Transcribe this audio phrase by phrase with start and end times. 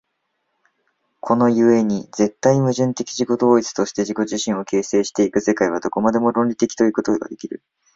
[1.19, 7.61] この故に絶対矛盾的自己同一として自己自身を形成し行く世界は、どこまでも論理的ということができる。